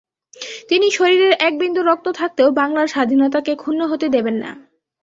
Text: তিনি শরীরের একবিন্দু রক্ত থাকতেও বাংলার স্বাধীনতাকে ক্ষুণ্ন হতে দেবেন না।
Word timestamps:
তিনি 0.69 0.87
শরীরের 0.91 1.33
একবিন্দু 1.39 1.81
রক্ত 1.83 2.07
থাকতেও 2.11 2.49
বাংলার 2.51 2.87
স্বাধীনতাকে 2.87 3.53
ক্ষুণ্ন 3.55 3.81
হতে 3.87 4.07
দেবেন 4.09 4.35
না। 4.35 4.51